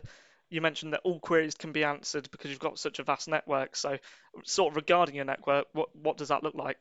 you 0.50 0.62
mentioned 0.62 0.94
that 0.94 1.02
all 1.04 1.20
queries 1.20 1.56
can 1.56 1.72
be 1.72 1.84
answered 1.84 2.30
because 2.32 2.50
you've 2.50 2.60
got 2.60 2.80
such 2.80 3.00
a 3.00 3.04
vast 3.04 3.28
network. 3.28 3.76
So, 3.76 3.98
sort 4.44 4.72
of 4.72 4.76
regarding 4.76 5.16
your 5.16 5.26
network, 5.26 5.68
what 5.74 5.96
what 5.96 6.18
does 6.18 6.30
that 6.30 6.44
look 6.44 6.56
like? 6.56 6.78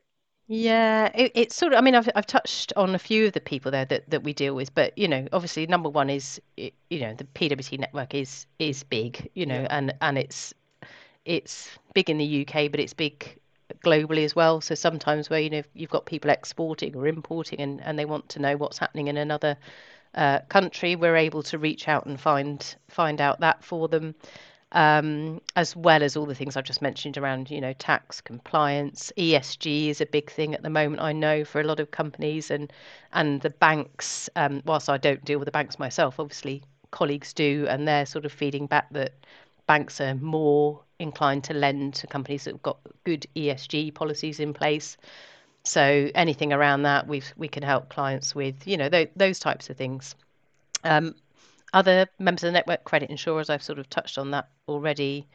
Yeah, 0.51 1.11
it, 1.15 1.33
it's 1.35 1.55
sort 1.55 1.75
of. 1.75 1.79
I 1.79 1.83
mean, 1.83 1.95
I've 1.95 2.09
I've 2.15 2.27
touched 2.27 2.73
on 2.75 2.95
a 2.95 2.99
few 2.99 3.27
of 3.27 3.35
the 3.35 3.41
people 3.41 3.71
there 3.71 3.85
that, 3.85 4.09
that 4.09 4.23
we 4.23 4.33
deal 4.33 4.55
with, 4.55 4.75
but 4.75 4.97
you 4.97 5.07
know, 5.07 5.29
obviously, 5.33 5.67
number 5.67 5.91
one 5.91 6.09
is 6.09 6.41
you 6.57 7.01
know 7.01 7.15
the 7.15 7.25
PwC 7.25 7.79
network 7.79 8.15
is 8.15 8.47
is 8.59 8.83
big, 8.83 9.31
you 9.35 9.45
know, 9.45 9.61
yeah. 9.61 9.69
and 9.71 9.95
and 10.01 10.17
it's 10.17 10.55
it's 11.27 11.69
big 11.93 12.09
in 12.09 12.17
the 12.17 12.47
UK, 12.47 12.71
but 12.71 12.81
it's 12.81 12.95
big 12.95 13.39
globally 13.85 14.25
as 14.25 14.35
well. 14.35 14.63
So 14.63 14.75
sometimes 14.75 15.29
where 15.29 15.41
you 15.41 15.51
know 15.51 15.63
you've 15.75 15.91
got 15.91 16.07
people 16.07 16.31
exporting 16.31 16.97
or 16.97 17.07
importing, 17.07 17.61
and 17.61 17.83
and 17.83 17.99
they 17.99 18.07
want 18.07 18.31
to 18.31 18.39
know 18.39 18.57
what's 18.57 18.79
happening 18.79 19.09
in 19.09 19.19
another 19.19 19.59
uh, 20.15 20.41
country, 20.49 20.97
we're 20.97 21.17
able 21.17 21.43
to 21.45 21.59
reach 21.59 21.89
out 21.89 22.07
and 22.07 22.21
find 22.21 22.77
find 22.89 23.21
out 23.21 23.41
that 23.41 23.63
for 23.63 23.89
them, 23.89 24.15
um, 24.73 25.41
as 25.57 25.75
well 25.77 26.03
as 26.03 26.17
all 26.17 26.27
the 26.27 26.35
things 26.35 26.57
I've 26.57 26.65
just 26.65 26.83
mentioned 26.83 27.19
around 27.19 27.51
you 27.51 27.61
know 27.61 27.73
tax 27.75 28.21
compliance. 28.21 29.13
ESG 29.17 29.89
is 29.89 30.01
a 30.01 30.07
big 30.07 30.31
thing 30.31 30.55
at 30.55 30.63
the 30.63 30.71
moment. 30.71 31.03
I 31.03 31.13
know 31.13 31.45
for 31.45 31.61
a 31.61 31.65
lot 31.65 31.81
of 31.81 31.91
companies 31.91 32.51
and 32.51 32.73
and 33.13 33.41
the 33.41 33.51
banks. 33.51 34.29
Um, 34.37 34.63
whilst 34.65 34.89
I 34.89 34.97
don't 34.99 35.25
deal 35.25 35.39
with 35.39 35.47
the 35.47 35.53
banks 35.53 35.79
myself, 35.79 36.19
obviously 36.19 36.63
colleagues 36.91 37.33
do, 37.33 37.67
and 37.69 37.87
they're 37.87 38.07
sort 38.07 38.25
of 38.25 38.33
feeding 38.33 38.67
back 38.67 38.91
that 38.93 39.13
banks 39.67 40.01
are 40.01 40.15
more 40.15 40.81
inclined 40.99 41.45
to 41.45 41.55
lend 41.55 41.95
to 41.95 42.07
companies 42.07 42.45
that 42.45 42.55
have 42.55 42.63
got 42.63 42.79
good 43.05 43.27
ESG 43.37 43.95
policies 43.95 44.41
in 44.41 44.53
place. 44.53 44.97
So 45.69 46.11
anything 46.15 46.53
around 46.53 46.83
that, 46.83 47.07
we 47.07 47.23
we 47.37 47.47
can 47.47 47.63
help 47.63 47.91
clients 47.91 48.35
with, 48.35 48.67
you 48.67 48.79
know, 48.79 48.89
th- 48.89 49.11
those 49.15 49.39
types 49.39 49.69
of 49.69 49.77
things. 49.77 50.15
Um, 50.83 51.15
other 51.75 52.07
members 52.19 52.43
of 52.43 52.49
the 52.49 52.53
network, 52.53 52.85
credit 52.85 53.11
insurers, 53.11 53.51
I've 53.51 53.63
sort 53.63 53.79
of 53.79 53.91
touched 53.91 54.17
on 54.17 54.31
that 54.31 54.49
already. 54.67 55.27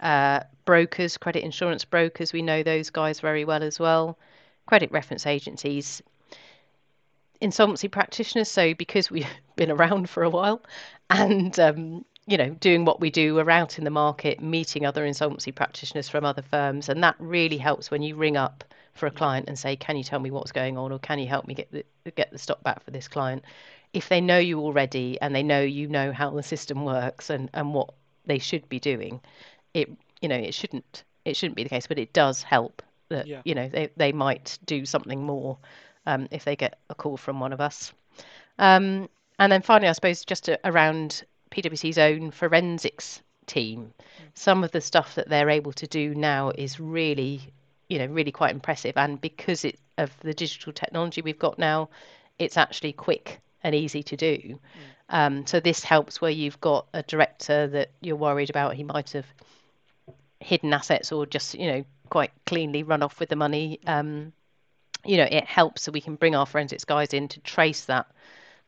Uh, 0.00 0.40
brokers, 0.64 1.18
credit 1.18 1.44
insurance 1.44 1.84
brokers, 1.84 2.32
we 2.32 2.40
know 2.40 2.62
those 2.62 2.88
guys 2.88 3.20
very 3.20 3.44
well 3.44 3.62
as 3.62 3.78
well. 3.78 4.18
Credit 4.66 4.90
reference 4.90 5.26
agencies, 5.26 6.02
insolvency 7.42 7.88
practitioners. 7.88 8.50
So 8.50 8.72
because 8.72 9.10
we've 9.10 9.28
been 9.56 9.70
around 9.70 10.08
for 10.08 10.22
a 10.22 10.30
while, 10.30 10.62
and 11.10 11.58
um, 11.60 12.06
you 12.26 12.38
know, 12.38 12.48
doing 12.48 12.86
what 12.86 13.00
we 13.00 13.10
do, 13.10 13.34
we're 13.34 13.50
out 13.50 13.76
in 13.76 13.84
the 13.84 13.90
market, 13.90 14.40
meeting 14.40 14.86
other 14.86 15.04
insolvency 15.04 15.52
practitioners 15.52 16.08
from 16.08 16.24
other 16.24 16.42
firms, 16.42 16.88
and 16.88 17.02
that 17.04 17.16
really 17.18 17.58
helps 17.58 17.90
when 17.90 18.00
you 18.00 18.16
ring 18.16 18.38
up 18.38 18.64
for 18.94 19.06
a 19.06 19.10
client 19.10 19.48
and 19.48 19.58
say, 19.58 19.76
"Can 19.76 19.96
you 19.96 20.04
tell 20.04 20.20
me 20.20 20.30
what's 20.30 20.52
going 20.52 20.78
on, 20.78 20.92
or 20.92 20.98
can 20.98 21.18
you 21.18 21.26
help 21.26 21.46
me 21.46 21.54
get 21.54 21.70
the 21.70 21.84
get 22.12 22.30
the 22.30 22.38
stock 22.38 22.62
back 22.62 22.82
for 22.82 22.90
this 22.90 23.08
client?" 23.08 23.44
If 23.92 24.08
they 24.08 24.20
know 24.20 24.38
you 24.38 24.60
already 24.60 25.20
and 25.20 25.34
they 25.34 25.42
know 25.42 25.60
you 25.60 25.88
know 25.88 26.12
how 26.12 26.30
the 26.30 26.42
system 26.42 26.84
works 26.84 27.30
and 27.30 27.50
and 27.54 27.74
what 27.74 27.90
they 28.26 28.38
should 28.38 28.68
be 28.68 28.80
doing, 28.80 29.20
it 29.74 29.90
you 30.20 30.28
know 30.28 30.36
it 30.36 30.54
shouldn't 30.54 31.04
it 31.24 31.36
shouldn't 31.36 31.56
be 31.56 31.64
the 31.64 31.68
case, 31.70 31.86
but 31.86 31.98
it 31.98 32.12
does 32.12 32.42
help 32.42 32.82
that 33.08 33.26
yeah. 33.26 33.42
you 33.44 33.54
know 33.54 33.68
they 33.68 33.90
they 33.96 34.12
might 34.12 34.58
do 34.64 34.84
something 34.84 35.22
more 35.22 35.58
um, 36.06 36.28
if 36.30 36.44
they 36.44 36.56
get 36.56 36.78
a 36.90 36.94
call 36.94 37.16
from 37.16 37.40
one 37.40 37.52
of 37.52 37.60
us. 37.60 37.92
Um, 38.58 39.08
and 39.38 39.50
then 39.50 39.62
finally, 39.62 39.88
I 39.88 39.92
suppose 39.92 40.24
just 40.24 40.44
to, 40.44 40.58
around 40.64 41.24
PwC's 41.50 41.98
own 41.98 42.30
forensics 42.30 43.22
team, 43.46 43.92
mm. 43.98 44.24
some 44.34 44.62
of 44.62 44.70
the 44.70 44.80
stuff 44.80 45.16
that 45.16 45.28
they're 45.28 45.50
able 45.50 45.72
to 45.72 45.86
do 45.86 46.14
now 46.14 46.50
is 46.50 46.78
really 46.78 47.40
you 47.88 47.98
know 47.98 48.06
really 48.06 48.32
quite 48.32 48.52
impressive. 48.52 48.96
And 48.96 49.20
because 49.20 49.64
it 49.64 49.78
of 49.98 50.10
the 50.20 50.34
digital 50.34 50.72
technology 50.72 51.22
we've 51.22 51.38
got 51.38 51.58
now 51.58 51.88
it's 52.38 52.56
actually 52.56 52.92
quick 52.92 53.40
and 53.62 53.74
easy 53.74 54.02
to 54.02 54.16
do. 54.16 54.36
Mm. 54.36 54.58
um, 55.08 55.46
so 55.46 55.60
this 55.60 55.84
helps 55.84 56.20
where 56.20 56.30
you've 56.30 56.60
got 56.60 56.86
a 56.92 57.02
director 57.02 57.66
that 57.68 57.90
you're 58.00 58.16
worried 58.16 58.50
about. 58.50 58.74
He 58.74 58.84
might 58.84 59.10
have 59.12 59.26
hidden 60.40 60.72
assets 60.74 61.12
or 61.12 61.26
just 61.26 61.54
you 61.54 61.66
know 61.66 61.84
quite 62.10 62.32
cleanly 62.44 62.82
run 62.82 63.02
off 63.02 63.20
with 63.20 63.28
the 63.28 63.36
money. 63.36 63.80
Um, 63.86 64.32
you 65.04 65.16
know 65.16 65.28
it 65.30 65.44
helps 65.44 65.82
so 65.82 65.92
we 65.92 66.00
can 66.00 66.16
bring 66.16 66.34
our 66.34 66.46
forensics 66.46 66.84
guys 66.84 67.12
in 67.12 67.28
to 67.28 67.40
trace 67.40 67.84
that 67.86 68.06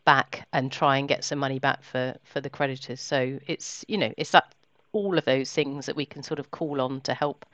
back 0.05 0.47
and 0.53 0.71
try 0.71 0.99
and 0.99 1.09
get 1.09 1.25
some 1.25 1.39
money 1.39 1.59
back 1.59 1.83
for 1.83 2.17
for 2.25 2.41
the 2.41 2.51
creditors. 2.51 3.01
So 3.01 3.39
it's 3.47 3.85
you 3.89 3.99
know 3.99 4.13
it's 4.17 4.31
that 4.31 4.55
all 4.93 5.19
of 5.19 5.25
those 5.27 5.53
things 5.53 5.87
that 5.87 5.97
we 5.97 6.07
can 6.07 6.23
sort 6.23 6.39
of 6.39 6.51
call 6.51 6.81
on 6.81 7.03
to 7.03 7.13
help 7.13 7.45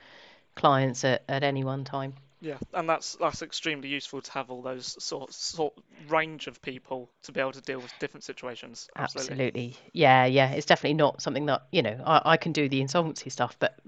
clients 0.55 1.03
at, 1.03 1.23
at 1.27 1.43
any 1.43 1.63
one 1.63 1.83
time. 1.83 2.13
Yeah, 2.41 2.57
and 2.73 2.89
that's 2.89 3.15
that's 3.15 3.41
extremely 3.41 3.87
useful 3.87 4.21
to 4.21 4.31
have 4.33 4.51
all 4.51 4.61
those 4.61 5.01
sort 5.01 5.33
sort 5.33 5.73
range 6.09 6.47
of 6.47 6.61
people 6.61 7.09
to 7.23 7.31
be 7.31 7.39
able 7.39 7.53
to 7.53 7.61
deal 7.61 7.79
with 7.79 7.97
different 7.99 8.25
situations. 8.25 8.89
Absolutely. 8.97 9.33
Absolutely. 9.33 9.77
Yeah, 9.93 10.25
yeah. 10.25 10.51
It's 10.51 10.65
definitely 10.65 10.95
not 10.95 11.21
something 11.21 11.45
that 11.45 11.63
you 11.71 11.81
know 11.81 11.97
I, 12.05 12.21
I 12.33 12.37
can 12.37 12.51
do 12.51 12.67
the 12.67 12.81
insolvency 12.81 13.29
stuff, 13.29 13.55
but 13.59 13.79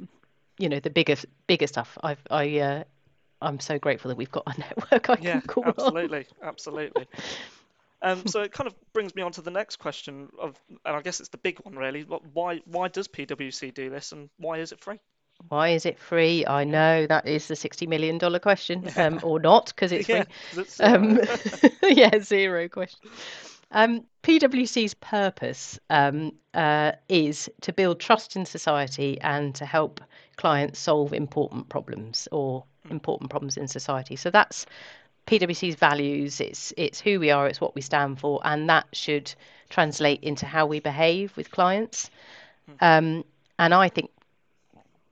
you 0.57 0.69
know 0.69 0.79
the 0.79 0.89
bigger 0.89 1.17
bigger 1.48 1.67
stuff. 1.67 1.98
I've 2.01 2.22
I 2.31 2.60
uh, 2.60 2.84
I'm 3.41 3.60
so 3.60 3.77
grateful 3.77 4.07
that 4.10 4.15
we've 4.15 4.31
got 4.31 4.43
a 4.48 4.57
network 4.60 5.10
I 5.10 5.17
yeah, 5.22 5.41
can 5.41 5.41
call 5.41 5.65
absolutely, 5.67 6.25
on. 6.41 6.48
absolutely. 6.48 7.07
Um, 8.01 8.27
so 8.27 8.41
it 8.41 8.51
kind 8.51 8.67
of 8.67 8.75
brings 8.93 9.15
me 9.15 9.24
on 9.24 9.31
to 9.31 9.41
the 9.41 9.50
next 9.50 9.77
question 9.77 10.29
of, 10.38 10.60
and 10.69 10.95
I 10.95 11.01
guess 11.01 11.22
it's 11.22 11.29
the 11.29 11.39
big 11.39 11.60
one 11.62 11.75
really. 11.75 12.03
Why 12.03 12.62
why 12.65 12.88
does 12.88 13.07
PwC 13.07 13.74
do 13.74 13.89
this, 13.89 14.12
and 14.12 14.29
why 14.38 14.60
is 14.60 14.72
it 14.72 14.79
free? 14.79 15.00
Why 15.49 15.69
is 15.69 15.85
it 15.85 15.99
free? 15.99 16.45
I 16.45 16.63
know 16.63 17.05
that 17.07 17.27
is 17.27 17.47
the 17.47 17.55
sixty 17.55 17.87
million 17.87 18.17
dollar 18.17 18.39
question, 18.39 18.89
um, 18.97 19.19
or 19.23 19.39
not, 19.39 19.67
because 19.67 19.91
it's 19.91 20.07
free. 20.07 20.23
Yeah, 20.55 20.85
um, 20.85 21.19
yeah 21.83 22.19
zero 22.19 22.67
question. 22.67 23.09
Um, 23.71 24.05
PwC's 24.23 24.93
purpose 24.95 25.79
um, 25.89 26.31
uh, 26.53 26.93
is 27.09 27.49
to 27.61 27.73
build 27.73 27.99
trust 27.99 28.35
in 28.35 28.45
society 28.45 29.19
and 29.21 29.53
to 29.55 29.65
help 29.65 30.01
clients 30.37 30.79
solve 30.79 31.13
important 31.13 31.69
problems 31.69 32.27
or 32.31 32.63
important 32.89 33.29
problems 33.29 33.57
in 33.57 33.67
society. 33.67 34.15
So 34.15 34.29
that's 34.29 34.65
PwC's 35.27 35.75
values. 35.75 36.39
It's 36.39 36.73
it's 36.77 37.01
who 37.01 37.19
we 37.19 37.31
are. 37.31 37.47
It's 37.47 37.61
what 37.61 37.75
we 37.75 37.81
stand 37.81 38.19
for, 38.19 38.39
and 38.43 38.69
that 38.69 38.85
should 38.93 39.33
translate 39.69 40.23
into 40.23 40.45
how 40.45 40.65
we 40.65 40.79
behave 40.79 41.35
with 41.35 41.51
clients. 41.51 42.09
Hmm. 42.67 42.73
Um, 42.81 43.25
and 43.57 43.73
I 43.73 43.89
think 43.89 44.11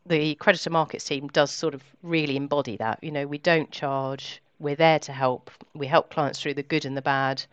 the 0.05 0.35
creditor 0.35 0.69
markets 0.69 1.05
team 1.05 1.27
does 1.27 1.51
sort 1.51 1.73
of 1.73 1.83
really 2.01 2.35
embody 2.35 2.77
that. 2.77 3.03
You 3.03 3.11
know, 3.11 3.25
we 3.27 3.37
don't 3.37 3.71
charge, 3.71 4.41
we're 4.59 4.75
there 4.75 4.99
to 4.99 5.13
help. 5.13 5.51
We 5.73 5.87
help 5.87 6.09
clients 6.09 6.41
through 6.41 6.55
the 6.55 6.63
good 6.63 6.85
and 6.85 6.97
the 6.97 7.01
bad, 7.01 7.43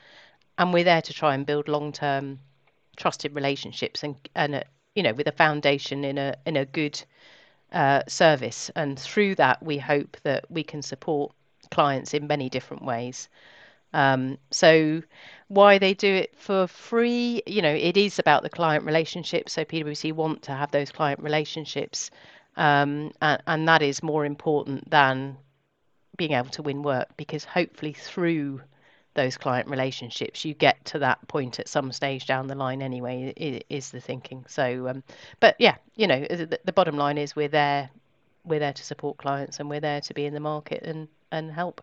and 0.59 0.73
we're 0.73 0.85
there 0.85 1.03
to 1.03 1.13
try 1.13 1.35
and 1.35 1.47
build 1.47 1.69
long-term 1.69 2.41
trusted 2.97 3.35
relationships 3.35 4.03
and 4.03 4.17
and 4.35 4.57
a, 4.57 4.65
you 4.95 5.03
know 5.03 5.15
with 5.15 5.27
a 5.27 5.33
foundation 5.33 6.05
in 6.05 6.19
a 6.19 6.37
in 6.47 6.57
a 6.57 6.65
good 6.65 7.03
uh, 7.73 8.03
service. 8.09 8.71
And 8.77 8.99
through 8.99 9.37
that, 9.37 9.63
we 9.63 9.79
hope 9.79 10.17
that 10.23 10.51
we 10.51 10.63
can 10.63 10.83
support 10.83 11.33
clients 11.71 12.15
in 12.15 12.27
many 12.27 12.49
different 12.49 12.85
ways. 12.85 13.29
Um, 13.93 14.39
so 14.51 15.03
why 15.49 15.79
they 15.79 15.95
do 15.95 16.13
it 16.15 16.37
for 16.37 16.67
free, 16.69 17.43
you 17.47 17.61
know, 17.61 17.75
it 17.75 17.97
is 17.97 18.19
about 18.19 18.43
the 18.43 18.51
client 18.51 18.85
relationship. 18.85 19.49
So 19.49 19.65
PwC 19.65 20.13
want 20.13 20.43
to 20.43 20.53
have 20.53 20.71
those 20.71 20.93
client 20.93 21.21
relationships 21.21 22.11
um, 22.61 23.11
and, 23.21 23.43
and 23.47 23.69
that 23.69 23.83
is 23.83 24.03
more 24.03 24.25
important 24.25 24.89
than 24.91 25.37
being 26.17 26.33
able 26.33 26.51
to 26.51 26.63
win 26.63 26.83
work 26.83 27.09
because 27.17 27.45
hopefully 27.45 27.93
through 27.93 28.61
those 29.15 29.37
client 29.37 29.69
relationships 29.69 30.45
you 30.45 30.55
get 30.55 30.85
to 30.85 31.01
that 31.01 31.27
point 31.27 31.59
at 31.59 31.67
some 31.67 31.91
stage 31.91 32.27
down 32.27 32.47
the 32.47 32.55
line 32.55 32.81
anyway 32.81 33.35
is 33.69 33.91
the 33.91 34.01
thinking 34.01 34.45
so 34.47 34.87
um, 34.87 35.03
but 35.41 35.57
yeah 35.59 35.75
you 35.97 36.07
know 36.07 36.21
the, 36.21 36.61
the, 36.65 36.73
bottom 36.73 36.97
line 36.97 37.19
is 37.19 37.35
we're 37.35 37.49
there 37.49 37.91
we're 38.45 38.61
there 38.61 38.73
to 38.73 38.85
support 38.85 39.17
clients 39.17 39.61
and 39.61 39.69
we're 39.69 39.81
there 39.81 40.01
to 40.01 40.15
be 40.15 40.25
in 40.25 40.35
the 40.35 40.41
market 40.41 40.83
and, 40.83 41.09
and 41.31 41.51
help. 41.51 41.83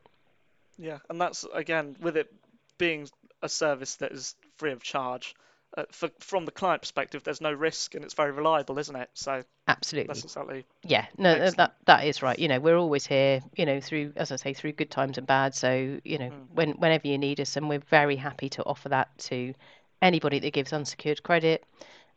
Yeah, 0.78 1.00
and 1.10 1.20
that's 1.20 1.46
again 1.54 1.96
with 2.02 2.18
it 2.18 2.32
being 2.78 3.08
a 3.42 3.50
service 3.50 3.96
that 3.96 4.12
is 4.12 4.36
free 4.58 4.72
of 4.72 4.84
charge. 4.84 5.36
Uh, 5.76 5.84
for, 5.92 6.10
from 6.20 6.46
the 6.46 6.52
client 6.52 6.82
perspective, 6.82 7.24
there's 7.24 7.42
no 7.42 7.52
risk 7.52 7.94
and 7.94 8.04
it's 8.04 8.14
very 8.14 8.32
reliable, 8.32 8.80
isn't 8.80 8.96
it? 8.96 9.10
So 9.14 9.44
absolutely, 9.68 10.08
that's 10.08 10.24
exactly. 10.24 10.66
Yeah, 10.84 11.06
no, 11.18 11.32
excellent. 11.32 11.58
that 11.58 11.76
that 11.86 12.06
is 12.06 12.22
right. 12.22 12.40
You 12.40 12.48
know, 12.48 12.60
we're 12.60 12.78
always 12.78 13.06
here. 13.06 13.42
You 13.56 13.66
know, 13.66 13.82
through 13.82 14.14
as 14.16 14.32
I 14.32 14.38
say, 14.38 14.54
through 14.54 14.72
good 14.74 14.90
times 14.90 15.18
and 15.18 15.28
bad. 15.28 15.54
So 15.54 16.00
you 16.04 16.18
know, 16.18 16.30
mm. 16.30 16.46
when 16.54 16.72
whenever 16.72 17.08
you 17.08 17.18
need 17.18 17.40
us, 17.42 17.58
and 17.58 17.70
we're 17.70 17.80
very 17.80 18.16
happy 18.16 18.50
to 18.50 18.64
offer 18.64 18.90
that 18.90 19.16
to 19.20 19.54
anybody 20.02 20.40
that 20.40 20.54
gives 20.54 20.74
unsecured 20.74 21.22
credit, 21.22 21.64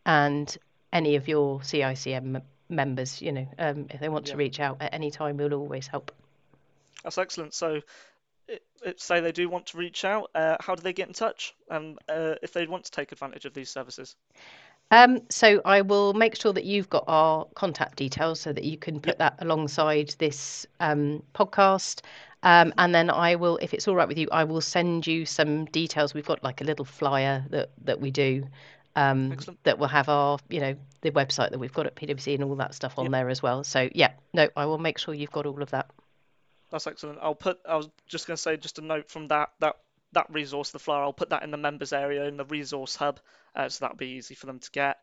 and 0.07 0.57
any 0.93 1.17
of 1.17 1.29
your 1.29 1.61
CICM 1.61 2.43
members. 2.69 3.21
You 3.21 3.33
know, 3.33 3.49
um, 3.59 3.87
if 3.91 4.01
they 4.01 4.09
want 4.09 4.27
yeah. 4.29 4.33
to 4.33 4.39
reach 4.39 4.61
out 4.61 4.79
at 4.81 4.95
any 4.95 5.11
time, 5.11 5.37
we'll 5.37 5.55
always 5.55 5.87
help. 5.87 6.13
That's 7.03 7.19
excellent. 7.19 7.55
So 7.55 7.81
say 8.97 9.21
they 9.21 9.33
do 9.33 9.49
want 9.49 9.67
to 9.67 9.79
reach 9.79 10.05
out, 10.05 10.31
uh, 10.35 10.57
how 10.61 10.75
do 10.75 10.83
they 10.83 10.93
get 10.93 11.09
in 11.09 11.15
touch 11.15 11.55
um, 11.71 11.99
uh, 12.09 12.35
if 12.43 12.53
they 12.53 12.67
want 12.67 12.85
to 12.85 12.91
take 12.91 13.13
advantage 13.13 13.45
of 13.45 13.55
these 13.55 13.71
services? 13.71 14.17
Um, 14.93 15.21
so 15.31 15.61
I 15.65 15.83
will 15.83 16.15
make 16.15 16.35
sure 16.35 16.53
that 16.53 16.65
you've 16.65 16.91
got 16.91 17.05
our 17.07 17.47
contact 17.55 17.97
details 17.97 18.41
so 18.41 18.53
that 18.53 18.65
you 18.65 18.77
can 18.77 19.01
put 19.01 19.11
yep. 19.11 19.19
that 19.19 19.35
alongside 19.39 20.15
this 20.19 20.67
um, 20.81 21.23
podcast. 21.35 22.01
Um, 22.43 22.73
and 22.79 22.95
then 22.95 23.11
I 23.11 23.37
will, 23.37 23.59
if 23.59 23.73
it's 23.73 23.87
all 23.87 23.95
right 23.95 24.09
with 24.09 24.19
you, 24.19 24.27
I 24.33 24.45
will 24.45 24.61
send 24.61 25.07
you 25.07 25.27
some 25.27 25.67
details. 25.67 26.15
We've 26.15 26.27
got 26.27 26.43
like 26.43 26.61
a 26.61 26.65
little 26.65 26.85
flyer 26.85 27.45
that 27.51 27.71
that 27.85 28.01
we 28.01 28.11
do 28.11 28.47
um, 28.97 29.37
that 29.63 29.79
will 29.79 29.89
have 29.89 30.09
our, 30.09 30.39
you 30.49 30.61
know, 30.61 30.75
the 31.03 31.11
website 31.13 31.51
that 31.51 31.59
we've 31.59 31.73
got 31.73 31.87
at 31.87 31.95
PwC 31.95 32.35
and 32.35 32.45
all 32.45 32.57
that 32.57 32.75
stuff 32.75 32.99
on 32.99 33.05
yep. 33.05 33.13
there 33.13 33.29
as 33.29 33.43
well. 33.43 33.63
So 33.63 33.89
yeah, 33.95 34.13
no, 34.33 34.49
I 34.57 34.67
will 34.67 34.79
make 34.79 34.99
sure 34.99 35.15
you've 35.15 35.31
got 35.31 35.47
all 35.47 35.63
of 35.63 35.71
that. 35.71 35.91
That's 36.71 36.87
excellent. 36.87 37.19
I'll 37.21 37.35
put. 37.35 37.59
I 37.69 37.77
was 37.77 37.89
just 38.09 38.27
going 38.27 38.37
to 38.37 38.43
say 38.43 38.57
just 38.57 38.79
a 38.79 38.83
note 38.83 39.11
from 39.11 39.29
that 39.29 39.51
that 39.61 39.77
that 40.13 40.27
resource, 40.31 40.71
the 40.71 40.79
flyer. 40.79 41.03
I'll 41.03 41.13
put 41.13 41.31
that 41.31 41.43
in 41.43 41.51
the 41.51 41.57
members 41.57 41.93
area 41.93 42.25
in 42.27 42.37
the 42.37 42.45
resource 42.45 42.97
hub, 42.97 43.21
uh, 43.55 43.69
so 43.69 43.85
that'll 43.85 43.97
be 43.97 44.09
easy 44.09 44.35
for 44.35 44.47
them 44.47 44.59
to 44.59 44.71
get. 44.71 44.99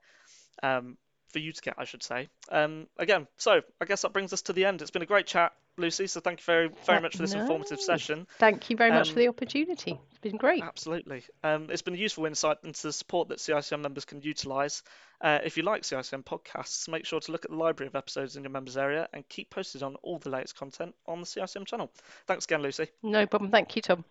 Um, 0.63 0.97
for 1.29 1.39
you 1.39 1.51
to 1.51 1.61
get, 1.61 1.75
I 1.77 1.85
should 1.85 2.03
say. 2.03 2.29
Um, 2.49 2.87
again, 2.97 3.27
so 3.37 3.61
I 3.81 3.85
guess 3.85 4.01
that 4.01 4.13
brings 4.13 4.33
us 4.33 4.41
to 4.43 4.53
the 4.53 4.65
end. 4.65 4.81
It's 4.81 4.91
been 4.91 5.01
a 5.01 5.07
great 5.07 5.27
chat, 5.27 5.53
Lucy. 5.77 6.07
So 6.07 6.19
thank 6.19 6.39
you 6.39 6.45
very, 6.45 6.69
very 6.85 7.01
much 7.01 7.15
for 7.15 7.21
this 7.21 7.33
no. 7.33 7.41
informative 7.41 7.79
session. 7.79 8.27
Thank 8.39 8.69
you 8.69 8.77
very 8.77 8.91
much 8.91 9.09
um, 9.09 9.13
for 9.13 9.19
the 9.19 9.27
opportunity. 9.27 9.99
It's 10.09 10.19
been 10.19 10.37
great. 10.37 10.63
Absolutely. 10.63 11.23
Um, 11.43 11.67
it's 11.69 11.81
been 11.81 11.93
a 11.93 11.97
useful 11.97 12.25
insight 12.25 12.57
into 12.63 12.83
the 12.83 12.93
support 12.93 13.29
that 13.29 13.39
CICM 13.39 13.81
members 13.81 14.05
can 14.05 14.21
utilise. 14.21 14.83
Uh, 15.19 15.39
if 15.43 15.57
you 15.57 15.63
like 15.63 15.83
CICM 15.83 16.23
podcasts, 16.23 16.87
make 16.89 17.05
sure 17.05 17.19
to 17.19 17.31
look 17.31 17.45
at 17.45 17.51
the 17.51 17.57
library 17.57 17.87
of 17.87 17.95
episodes 17.95 18.35
in 18.35 18.43
your 18.43 18.51
members 18.51 18.77
area 18.77 19.07
and 19.13 19.27
keep 19.29 19.49
posted 19.49 19.83
on 19.83 19.95
all 20.03 20.19
the 20.19 20.29
latest 20.29 20.57
content 20.57 20.95
on 21.05 21.19
the 21.19 21.25
CICM 21.25 21.65
channel. 21.65 21.91
Thanks 22.27 22.45
again, 22.45 22.61
Lucy. 22.61 22.87
No 23.03 23.25
problem. 23.25 23.51
Thank 23.51 23.75
you, 23.75 23.81
Tom. 23.81 24.05